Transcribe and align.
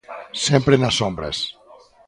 Sempre 0.45 0.75
nas 0.77 0.97
sombras. 0.99 1.37